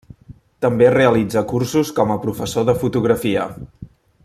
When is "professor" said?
2.25-2.67